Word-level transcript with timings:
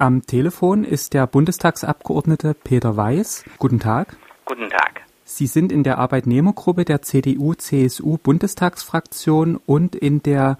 Am 0.00 0.24
Telefon 0.24 0.84
ist 0.84 1.12
der 1.12 1.26
Bundestagsabgeordnete 1.26 2.54
Peter 2.54 2.96
Weiß. 2.96 3.44
Guten 3.58 3.80
Tag. 3.80 4.16
Guten 4.44 4.70
Tag. 4.70 5.02
Sie 5.24 5.48
sind 5.48 5.72
in 5.72 5.82
der 5.82 5.98
Arbeitnehmergruppe 5.98 6.84
der 6.84 7.02
CDU-CSU-Bundestagsfraktion 7.02 9.56
und 9.56 9.96
in 9.96 10.22
der 10.22 10.56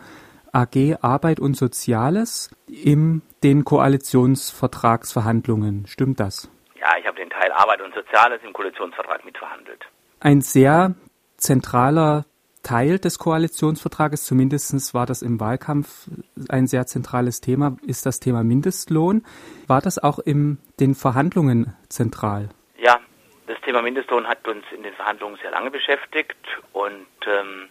AG 0.50 0.96
Arbeit 1.02 1.38
und 1.38 1.56
Soziales 1.56 2.50
in 2.66 3.22
den 3.44 3.64
Koalitionsvertragsverhandlungen. 3.64 5.86
Stimmt 5.86 6.18
das? 6.18 6.50
Ja, 6.80 6.96
ich 6.98 7.06
habe 7.06 7.18
den 7.18 7.30
Teil 7.30 7.52
Arbeit 7.52 7.80
und 7.80 7.94
Soziales 7.94 8.40
im 8.44 8.52
Koalitionsvertrag 8.52 9.24
mitverhandelt. 9.24 9.84
Ein 10.18 10.40
sehr 10.40 10.96
zentraler 11.36 12.24
Teil 12.68 12.98
des 12.98 13.18
Koalitionsvertrages, 13.18 14.26
zumindest 14.26 14.92
war 14.92 15.06
das 15.06 15.22
im 15.22 15.40
Wahlkampf 15.40 16.06
ein 16.50 16.66
sehr 16.66 16.86
zentrales 16.86 17.40
Thema, 17.40 17.78
ist 17.86 18.04
das 18.04 18.20
Thema 18.20 18.44
Mindestlohn. 18.44 19.24
War 19.66 19.80
das 19.80 19.98
auch 19.98 20.18
in 20.18 20.58
den 20.78 20.94
Verhandlungen 20.94 21.74
zentral? 21.88 22.50
Ja, 22.76 23.00
das 23.46 23.58
Thema 23.62 23.80
Mindestlohn 23.80 24.28
hat 24.28 24.46
uns 24.46 24.66
in 24.76 24.82
den 24.82 24.92
Verhandlungen 24.92 25.38
sehr 25.40 25.50
lange 25.50 25.70
beschäftigt 25.70 26.36
und 26.74 27.06
ähm, 27.26 27.70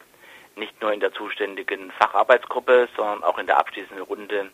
nicht 0.55 0.81
nur 0.81 0.91
in 0.91 0.99
der 0.99 1.13
zuständigen 1.13 1.91
Facharbeitsgruppe, 1.91 2.89
sondern 2.97 3.23
auch 3.23 3.37
in 3.37 3.45
der 3.45 3.59
abschließenden 3.59 4.03
Runde 4.03 4.49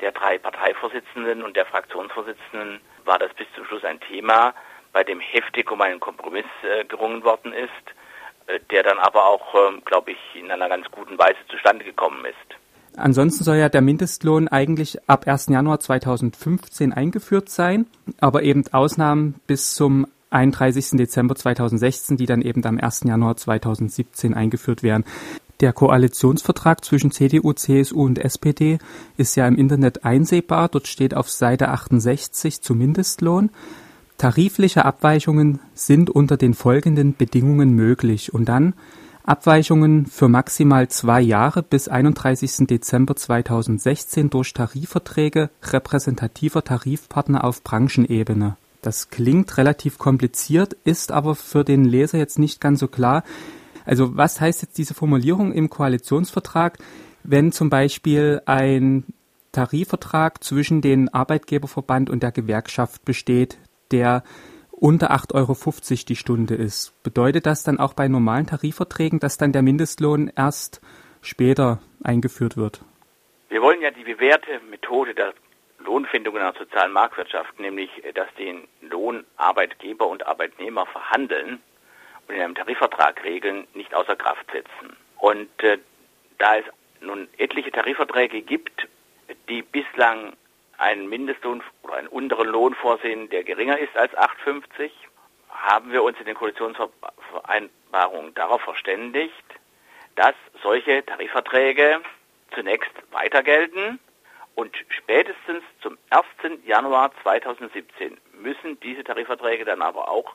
der 0.00 0.10
drei 0.10 0.36
Parteivorsitzenden 0.38 1.44
und 1.44 1.54
der 1.54 1.64
Fraktionsvorsitzenden 1.64 2.80
war 3.04 3.20
das 3.20 3.32
bis 3.34 3.46
zum 3.54 3.64
Schluss 3.66 3.84
ein 3.84 4.00
Thema, 4.00 4.52
bei 4.92 5.04
dem 5.04 5.20
heftig 5.20 5.70
um 5.70 5.80
einen 5.80 6.00
Kompromiss 6.00 6.44
äh, 6.64 6.84
gerungen 6.86 7.22
worden 7.22 7.52
ist, 7.52 7.70
der 8.70 8.82
dann 8.82 8.98
aber 8.98 9.26
auch, 9.26 9.54
äh, 9.54 9.80
glaube 9.84 10.12
ich, 10.12 10.18
in 10.34 10.50
einer 10.50 10.68
ganz 10.68 10.86
guten 10.90 11.18
Weise 11.18 11.38
zustande 11.48 11.84
gekommen 11.84 12.24
ist. 12.24 12.56
Ansonsten 12.96 13.44
soll 13.44 13.56
ja 13.56 13.68
der 13.68 13.82
Mindestlohn 13.82 14.48
eigentlich 14.48 14.98
ab 15.08 15.26
1. 15.26 15.48
Januar 15.50 15.80
2015 15.80 16.92
eingeführt 16.92 17.50
sein, 17.50 17.86
aber 18.20 18.42
eben 18.42 18.64
Ausnahmen 18.72 19.40
bis 19.46 19.74
zum 19.74 20.06
31. 20.30 20.92
Dezember 20.92 21.34
2016, 21.34 22.16
die 22.16 22.26
dann 22.26 22.40
eben 22.40 22.64
am 22.64 22.78
1. 22.78 23.02
Januar 23.04 23.36
2017 23.36 24.34
eingeführt 24.34 24.82
werden. 24.82 25.04
Der 25.60 25.72
Koalitionsvertrag 25.72 26.84
zwischen 26.84 27.10
CDU, 27.10 27.52
CSU 27.52 28.02
und 28.02 28.18
SPD 28.18 28.78
ist 29.16 29.36
ja 29.36 29.46
im 29.46 29.56
Internet 29.56 30.04
einsehbar. 30.04 30.68
Dort 30.68 30.86
steht 30.86 31.14
auf 31.14 31.30
Seite 31.30 31.68
68 31.68 32.60
zum 32.60 32.78
Mindestlohn. 32.78 33.50
Tarifliche 34.18 34.86
Abweichungen 34.86 35.60
sind 35.74 36.08
unter 36.08 36.38
den 36.38 36.54
folgenden 36.54 37.14
Bedingungen 37.14 37.74
möglich 37.74 38.32
und 38.32 38.46
dann 38.46 38.74
Abweichungen 39.24 40.06
für 40.06 40.28
maximal 40.28 40.88
zwei 40.88 41.20
Jahre 41.20 41.62
bis 41.62 41.88
31. 41.88 42.66
Dezember 42.66 43.16
2016 43.16 44.30
durch 44.30 44.54
Tarifverträge 44.54 45.50
repräsentativer 45.62 46.64
Tarifpartner 46.64 47.44
auf 47.44 47.62
Branchenebene. 47.62 48.56
Das 48.82 49.10
klingt 49.10 49.58
relativ 49.58 49.98
kompliziert, 49.98 50.76
ist 50.84 51.12
aber 51.12 51.34
für 51.34 51.64
den 51.64 51.84
Leser 51.84 52.18
jetzt 52.18 52.38
nicht 52.38 52.60
ganz 52.60 52.80
so 52.80 52.88
klar. 52.88 53.24
Also 53.84 54.16
was 54.16 54.40
heißt 54.40 54.62
jetzt 54.62 54.78
diese 54.78 54.94
Formulierung 54.94 55.52
im 55.52 55.68
Koalitionsvertrag, 55.68 56.78
wenn 57.22 57.52
zum 57.52 57.68
Beispiel 57.68 58.40
ein 58.46 59.04
Tarifvertrag 59.52 60.44
zwischen 60.44 60.82
den 60.82 61.12
Arbeitgeberverband 61.12 62.10
und 62.10 62.22
der 62.22 62.30
Gewerkschaft 62.30 63.04
besteht, 63.04 63.58
der 63.92 64.22
unter 64.70 65.10
8,50 65.10 65.34
Euro 65.34 66.04
die 66.08 66.16
Stunde 66.16 66.54
ist. 66.54 67.02
Bedeutet 67.02 67.46
das 67.46 67.62
dann 67.62 67.80
auch 67.80 67.94
bei 67.94 68.08
normalen 68.08 68.46
Tarifverträgen, 68.46 69.20
dass 69.20 69.38
dann 69.38 69.52
der 69.52 69.62
Mindestlohn 69.62 70.30
erst 70.36 70.80
später 71.22 71.80
eingeführt 72.04 72.56
wird? 72.56 72.82
Wir 73.48 73.62
wollen 73.62 73.80
ja 73.80 73.90
die 73.90 74.04
bewährte 74.04 74.60
Methode 74.70 75.14
der 75.14 75.32
Lohnfindung 75.78 76.36
in 76.36 76.42
einer 76.42 76.58
sozialen 76.58 76.92
Marktwirtschaft, 76.92 77.58
nämlich 77.58 77.90
dass 78.14 78.28
den 78.34 78.68
Lohn 78.82 79.24
Arbeitgeber 79.36 80.06
und 80.08 80.26
Arbeitnehmer 80.26 80.86
verhandeln 80.86 81.60
und 82.28 82.34
in 82.34 82.40
einem 82.40 82.54
Tarifvertrag 82.54 83.22
regeln, 83.24 83.66
nicht 83.74 83.94
außer 83.94 84.16
Kraft 84.16 84.50
setzen. 84.52 84.96
Und 85.18 85.48
äh, 85.62 85.78
da 86.38 86.56
es 86.56 86.64
nun 87.00 87.28
etliche 87.38 87.70
Tarifverträge 87.70 88.42
gibt, 88.42 88.88
die 89.48 89.62
bislang 89.62 90.34
einen 90.78 91.08
Mindestlohn 91.08 91.62
oder 91.82 91.94
einen 91.94 92.08
unteren 92.08 92.48
Lohn 92.48 92.74
vorsehen, 92.74 93.28
der 93.30 93.44
geringer 93.44 93.78
ist 93.78 93.96
als 93.96 94.12
8,50, 94.14 94.90
haben 95.50 95.92
wir 95.92 96.02
uns 96.02 96.18
in 96.18 96.26
den 96.26 96.34
Koalitionsvereinbarungen 96.34 98.34
darauf 98.34 98.60
verständigt, 98.62 99.32
dass 100.14 100.34
solche 100.62 101.04
Tarifverträge 101.04 102.00
zunächst 102.54 102.92
weiter 103.12 103.42
gelten 103.42 103.98
und 104.54 104.74
spätestens 104.88 105.62
zum 105.82 105.98
1. 106.10 106.60
Januar 106.64 107.12
2017 107.22 108.18
müssen 108.32 108.80
diese 108.80 109.04
Tarifverträge 109.04 109.64
dann 109.64 109.82
aber 109.82 110.10
auch 110.10 110.34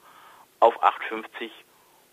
auf 0.60 0.82
8,50 0.84 1.50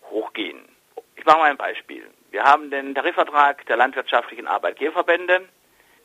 hochgehen. 0.09 0.67
Ich 1.15 1.25
mache 1.25 1.37
mal 1.37 1.51
ein 1.51 1.57
Beispiel. 1.57 2.09
Wir 2.31 2.43
haben 2.43 2.71
den 2.71 2.95
Tarifvertrag 2.95 3.65
der 3.67 3.77
landwirtschaftlichen 3.77 4.47
Arbeitgeberverbände 4.47 5.47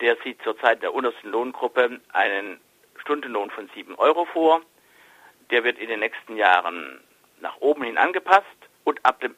der 0.05 0.19
sieht 0.23 0.43
zurzeit 0.43 0.83
der 0.83 0.93
untersten 0.93 1.31
Lohngruppe 1.31 1.99
einen 2.13 2.61
Stundenlohn 3.01 3.51
von 3.51 3.71
7 3.75 3.95
Euro 3.95 4.27
vor. 4.27 4.61
Der 5.51 5.65
wird 5.65 5.79
in 5.79 5.89
den 5.89 6.01
nächsten 6.01 6.37
Jahren 6.37 7.01
nach 7.41 7.57
oben 7.61 7.85
hin 7.85 7.97
angepasst 7.97 8.45
und 8.85 9.01
ab 9.03 9.21
dem 9.21 9.35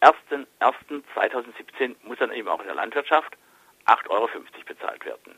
1.1.2017 0.00 1.96
muss 2.04 2.16
dann 2.18 2.32
eben 2.32 2.48
auch 2.48 2.60
in 2.60 2.66
der 2.66 2.76
Landwirtschaft 2.76 3.36
8,50 3.84 4.08
Euro 4.08 4.28
bezahlt 4.66 5.04
werden. 5.04 5.34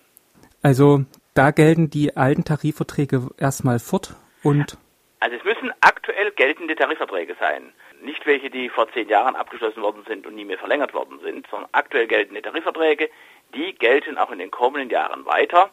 Also 0.63 1.01
da 1.35 1.51
gelten 1.51 1.91
die 1.91 2.17
alten 2.17 2.45
Tarifverträge 2.45 3.31
erstmal 3.37 3.81
fort 3.81 4.15
und. 4.45 4.79
Also 5.19 5.35
es 5.35 5.43
müssen 5.43 5.73
aktuell 5.81 6.31
geltende 6.31 6.77
Tarifverträge 6.77 7.35
sein. 7.41 7.73
Nicht 8.01 8.25
welche, 8.27 8.49
die 8.49 8.69
vor 8.69 8.89
zehn 8.93 9.09
Jahren 9.09 9.35
abgeschlossen 9.35 9.83
worden 9.83 10.05
sind 10.07 10.25
und 10.25 10.37
nie 10.37 10.45
mehr 10.45 10.59
verlängert 10.59 10.95
worden 10.95 11.19
sind, 11.21 11.49
sondern 11.51 11.69
aktuell 11.73 12.07
geltende 12.07 12.43
Tarifverträge, 12.43 13.11
die 13.55 13.75
gelten 13.75 14.19
auch 14.19 14.31
in 14.31 14.39
den 14.39 14.51
kommenden 14.51 14.91
Jahren 14.91 15.25
weiter, 15.27 15.71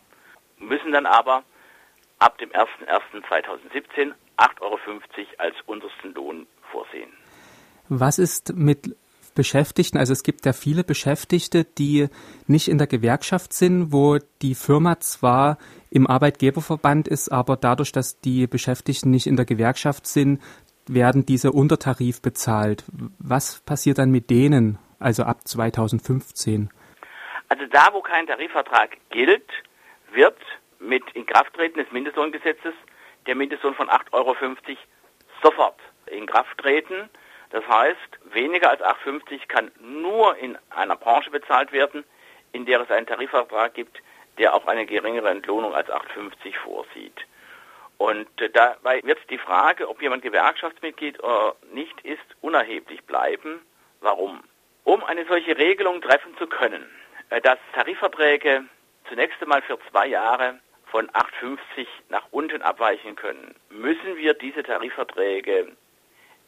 müssen 0.58 0.92
dann 0.92 1.06
aber 1.06 1.44
ab 2.20 2.38
dem 2.38 2.50
01.01.2017 2.52 4.14
8,50 4.38 4.62
Euro 4.62 4.80
als 5.38 5.56
untersten 5.66 6.14
Lohn 6.14 6.48
vorsehen. 6.72 7.12
Was 7.88 8.20
ist 8.20 8.54
mit 8.56 8.96
Beschäftigten? 9.34 9.98
Also 9.98 10.14
es 10.14 10.24
gibt 10.24 10.46
ja 10.46 10.54
viele 10.54 10.84
Beschäftigte, 10.84 11.64
die 11.64 12.08
nicht 12.48 12.68
in 12.68 12.78
der 12.78 12.88
Gewerkschaft 12.88 13.54
sind, 13.54 13.92
wo 13.92 14.18
die 14.42 14.56
Firma 14.56 15.00
zwar 15.00 15.58
im 15.90 16.08
Arbeitgeberverband 16.08 17.08
ist, 17.08 17.32
aber 17.32 17.58
dadurch, 17.58 17.92
dass 17.92 18.20
die 18.20 18.48
Beschäftigten 18.48 19.12
nicht 19.12 19.28
in 19.28 19.36
der 19.36 19.46
Gewerkschaft 19.46 20.08
sind, 20.08 20.42
werden 20.88 21.26
diese 21.26 21.52
Untertarif 21.52 22.22
bezahlt. 22.22 22.84
Was 23.20 23.60
passiert 23.62 23.98
dann 23.98 24.12
mit 24.12 24.30
denen, 24.30 24.78
also 25.00 25.24
ab 25.24 25.48
2015? 25.48 26.70
Also 27.50 27.66
da, 27.68 27.90
wo 27.92 28.02
kein 28.02 28.28
Tarifvertrag 28.28 28.98
gilt, 29.10 29.50
wird 30.12 30.38
mit 30.80 31.04
Inkrafttreten 31.12 31.84
des 31.84 31.92
Mindestlohngesetzes 31.92 32.74
der 33.28 33.36
Mindestlohn 33.36 33.76
von 33.76 33.90
8,50 33.90 34.12
Euro 34.14 34.36
sofort 35.42 35.80
in 36.08 36.26
Kraft 36.26 36.58
treten. 36.58 37.10
Das 37.52 37.68
heißt, 37.68 38.20
weniger 38.34 38.70
als 38.70 38.82
8,50 38.82 39.48
kann 39.48 39.72
nur 39.80 40.36
in 40.38 40.58
einer 40.70 40.96
Branche 40.96 41.32
bezahlt 41.32 41.72
werden, 41.72 42.04
in 42.52 42.66
der 42.66 42.82
es 42.82 42.92
einen 42.92 43.08
Tarifvertrag 43.08 43.74
gibt, 43.74 44.02
der 44.38 44.54
auch 44.54 44.66
eine 44.68 44.86
geringere 44.86 45.30
Entlohnung 45.30 45.74
als 45.74 45.90
8,50 45.90 46.58
vorsieht. 46.64 47.26
Und 47.98 48.28
äh, 48.42 48.50
dabei 48.50 49.02
wird 49.04 49.20
die 49.30 49.38
Frage, 49.38 49.88
ob 49.88 50.02
jemand 50.02 50.24
Gewerkschaftsmitglied 50.24 51.24
oder 51.24 51.56
nicht 51.72 52.02
ist, 52.02 52.26
unerheblich 52.42 53.04
bleiben. 53.06 53.62
Warum? 54.02 54.44
Um 54.84 55.04
eine 55.04 55.26
solche 55.26 55.58
Regelung 55.58 56.02
treffen 56.02 56.36
zu 56.38 56.48
können, 56.48 56.86
dass 57.30 57.60
Tarifverträge 57.74 58.64
zunächst 59.10 59.42
einmal 59.42 59.62
für 59.62 59.78
zwei 59.90 60.08
Jahre 60.08 60.60
von 60.86 61.10
8,50 61.10 61.88
nach 62.10 62.26
unten 62.32 62.62
abweichen 62.62 63.16
können, 63.16 63.56
müssen 63.70 64.16
wir 64.18 64.34
diese 64.34 64.64
Tarifverträge 64.64 65.76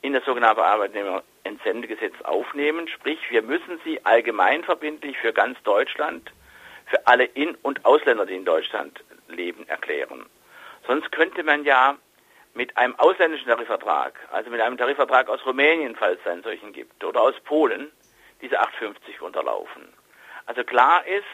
in 0.01 0.13
das 0.13 0.24
sogenannte 0.25 0.63
Arbeitnehmerentsendegesetz 0.63 2.13
aufnehmen. 2.24 2.88
Sprich, 2.88 3.19
wir 3.29 3.41
müssen 3.41 3.79
sie 3.83 4.06
allgemeinverbindlich 4.06 5.18
für 5.18 5.33
ganz 5.33 5.62
Deutschland, 5.63 6.31
für 6.85 7.06
alle 7.07 7.25
In- 7.25 7.56
und 7.63 7.83
Ausländer, 7.85 8.25
die 8.25 8.35
in 8.35 8.45
Deutschland 8.45 9.03
leben, 9.27 9.68
erklären. 9.68 10.25
Sonst 10.85 11.12
könnte 11.12 11.44
man 11.44 11.65
ja 11.65 11.97
mit 12.53 12.77
einem 12.77 12.95
ausländischen 12.95 13.47
Tarifvertrag, 13.47 14.18
also 14.31 14.50
mit 14.50 14.62
einem 14.62 14.77
Tarifvertrag 14.77 15.30
aus 15.30 15.45
Rumänien, 15.45 15.95
falls 15.95 16.19
es 16.21 16.27
einen 16.27 16.44
solchen 16.44 16.73
gibt, 16.73 17.03
oder 17.03 17.21
aus 17.21 17.35
Polen, 17.41 17.91
diese 18.41 18.59
8,50 18.62 19.19
unterlaufen. 19.21 19.88
Also 20.47 20.63
klar 20.63 21.05
ist, 21.05 21.25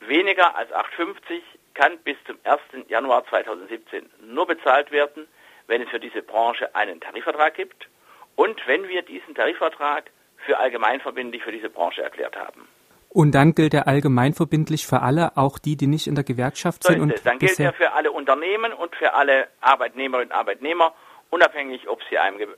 weniger 0.00 0.56
als 0.56 0.70
8,50 0.72 1.42
kann 1.74 1.98
bis 1.98 2.16
zum 2.26 2.36
1. 2.44 2.88
Januar 2.88 3.24
2017 3.26 4.10
nur 4.20 4.46
bezahlt 4.46 4.90
werden, 4.90 5.28
wenn 5.66 5.82
es 5.82 5.88
für 5.88 6.00
diese 6.00 6.22
Branche 6.22 6.74
einen 6.74 7.00
Tarifvertrag 7.00 7.54
gibt 7.54 7.88
und 8.34 8.60
wenn 8.66 8.88
wir 8.88 9.02
diesen 9.02 9.34
Tarifvertrag 9.34 10.10
für 10.44 10.58
allgemeinverbindlich 10.58 11.42
für 11.42 11.52
diese 11.52 11.70
Branche 11.70 12.02
erklärt 12.02 12.36
haben. 12.36 12.66
Und 13.08 13.34
dann 13.34 13.54
gilt 13.54 13.74
er 13.74 13.86
allgemeinverbindlich 13.86 14.86
für 14.86 15.02
alle, 15.02 15.36
auch 15.36 15.58
die, 15.58 15.76
die 15.76 15.86
nicht 15.86 16.06
in 16.06 16.14
der 16.14 16.24
Gewerkschaft 16.24 16.82
sind. 16.84 16.98
So 16.98 17.24
dann 17.24 17.38
gilt 17.38 17.60
er 17.60 17.74
für 17.74 17.92
alle 17.92 18.10
Unternehmen 18.10 18.72
und 18.72 18.96
für 18.96 19.12
alle 19.12 19.48
Arbeitnehmerinnen 19.60 20.30
und 20.30 20.36
Arbeitnehmer, 20.36 20.94
unabhängig, 21.28 21.88
ob 21.88 22.00
sie 22.08 22.18
einem 22.18 22.54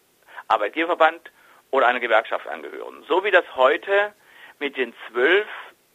Arbeitgeberverband 0.46 1.32
oder 1.72 1.88
einer 1.88 1.98
Gewerkschaft 1.98 2.46
angehören. 2.46 3.04
So 3.08 3.24
wie 3.24 3.32
das 3.32 3.44
heute 3.56 4.14
mit 4.60 4.76
den 4.76 4.94
zwölf 5.10 5.46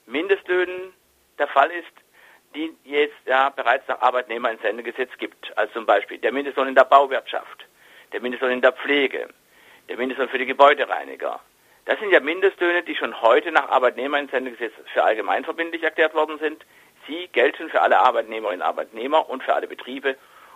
Mindestlöhnen 0.09 0.93
der 1.37 1.47
Fall 1.47 1.69
ist, 1.71 1.91
die 2.55 2.75
jetzt 2.83 3.15
ja 3.25 3.49
bereits 3.49 3.87
nach 3.87 4.01
Arbeitnehmerentsendegesetz 4.01 5.11
gibt. 5.17 5.55
Also 5.57 5.73
zum 5.73 5.85
Beispiel 5.85 6.17
der 6.17 6.31
Mindestlohn 6.31 6.67
in 6.67 6.75
der 6.75 6.83
Bauwirtschaft, 6.83 7.65
der 8.11 8.21
Mindestlohn 8.21 8.51
in 8.51 8.61
der 8.61 8.73
Pflege, 8.73 9.29
der 9.87 9.97
Mindestlohn 9.97 10.29
für 10.29 10.39
die 10.39 10.45
Gebäudereiniger, 10.45 11.39
das 11.85 11.99
sind 11.99 12.11
ja 12.11 12.19
Mindestlöhne, 12.19 12.83
die 12.83 12.95
schon 12.95 13.19
heute 13.21 13.51
nach 13.51 13.69
Arbeitnehmerentsendegesetz 13.69 14.73
für 14.93 15.03
allgemeinverbindlich 15.03 15.81
erklärt 15.81 16.13
worden 16.13 16.37
sind. 16.39 16.63
Sie 17.07 17.27
gelten 17.31 17.69
für 17.69 17.81
alle 17.81 17.99
Arbeitnehmerinnen 17.99 18.61
und 18.61 18.67
Arbeitnehmer 18.67 19.27
und 19.27 19.41
für 19.41 19.55
alle 19.55 19.67
Betriebe, 19.67 20.15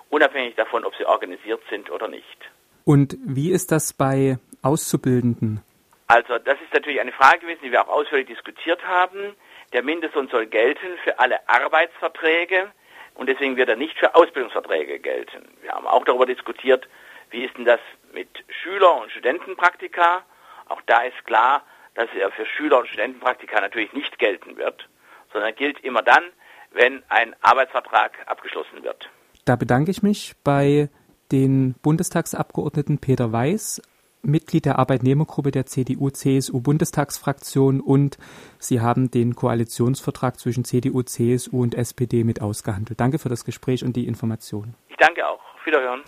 unabhängig 0.09 0.55
davon, 0.55 0.85
ob 0.85 0.95
sie 0.95 1.05
organisiert 1.05 1.61
sind 1.69 1.89
oder 1.89 2.07
nicht. 2.07 2.37
Und 2.85 3.17
wie 3.25 3.51
ist 3.51 3.71
das 3.71 3.93
bei 3.93 4.37
Auszubildenden? 4.61 5.61
Also 6.07 6.37
das 6.37 6.61
ist 6.61 6.71
natürlich 6.73 7.01
eine 7.01 7.13
Frage 7.13 7.39
gewesen, 7.39 7.61
die 7.63 7.71
wir 7.71 7.81
auch 7.81 7.91
ausführlich 7.91 8.27
diskutiert 8.27 8.85
haben. 8.85 9.35
Der 9.73 9.83
Mindestlohn 9.83 10.27
soll 10.29 10.45
gelten 10.45 10.97
für 11.03 11.19
alle 11.19 11.47
Arbeitsverträge 11.49 12.71
und 13.15 13.27
deswegen 13.27 13.57
wird 13.57 13.69
er 13.69 13.75
nicht 13.75 13.97
für 13.97 14.15
Ausbildungsverträge 14.15 14.99
gelten. 14.99 15.47
Wir 15.61 15.71
haben 15.71 15.87
auch 15.87 16.05
darüber 16.05 16.25
diskutiert, 16.25 16.87
wie 17.31 17.43
ist 17.43 17.57
denn 17.57 17.65
das 17.65 17.79
mit 18.13 18.29
Schüler- 18.47 19.01
und 19.01 19.11
Studentenpraktika 19.11 20.23
auch 20.67 20.81
da 20.85 21.01
ist 21.01 21.25
klar, 21.25 21.63
dass 21.95 22.09
er 22.19 22.31
für 22.31 22.45
Schüler 22.45 22.79
und 22.79 22.87
Studentenpraktika 22.87 23.59
natürlich 23.61 23.93
nicht 23.93 24.17
gelten 24.17 24.57
wird, 24.57 24.87
sondern 25.31 25.53
gilt 25.55 25.79
immer 25.83 26.01
dann, 26.01 26.23
wenn 26.71 27.03
ein 27.09 27.35
Arbeitsvertrag 27.41 28.11
abgeschlossen 28.25 28.83
wird. 28.83 29.09
Da 29.45 29.55
bedanke 29.55 29.91
ich 29.91 30.01
mich 30.01 30.33
bei 30.43 30.89
den 31.31 31.75
Bundestagsabgeordneten 31.81 32.99
Peter 32.99 33.31
Weiß, 33.31 33.81
Mitglied 34.23 34.65
der 34.65 34.79
Arbeitnehmergruppe 34.79 35.51
der 35.51 35.65
CDU-CSU-Bundestagsfraktion 35.65 37.81
und 37.81 38.17
Sie 38.57 38.81
haben 38.81 39.11
den 39.11 39.35
Koalitionsvertrag 39.35 40.39
zwischen 40.39 40.63
CDU, 40.63 41.03
CSU 41.03 41.61
und 41.61 41.75
SPD 41.75 42.23
mit 42.23 42.41
ausgehandelt. 42.41 42.99
Danke 42.99 43.19
für 43.19 43.29
das 43.29 43.45
Gespräch 43.45 43.83
und 43.83 43.95
die 43.95 44.07
Informationen. 44.07 44.73
Ich 44.89 44.97
danke 44.97 45.27
auch. 45.27 45.39
Wiederhören. 45.65 46.01